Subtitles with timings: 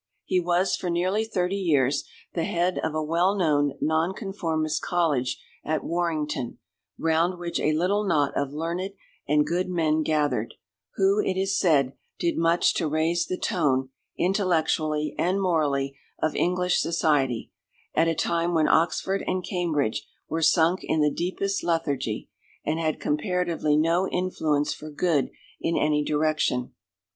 [0.25, 5.83] He was for nearly thirty years the head of a well known Nonconformist college at
[5.83, 6.57] Warrington,
[6.97, 8.93] round which a little knot of learned
[9.27, 10.55] and good men gathered,
[10.95, 16.79] who, it is said, did much to raise the tone, intellectually and morally, of English
[16.81, 17.51] society
[17.93, 22.27] at a time when Oxford and Cambridge were sunk in the deepest lethargy,
[22.65, 25.29] and had comparatively no influence for good
[25.59, 26.73] in any direction.